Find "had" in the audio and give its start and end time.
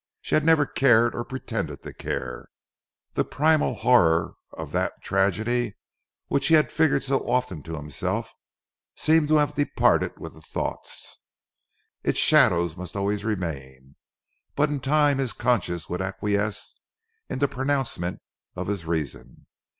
0.33-0.43, 6.55-6.71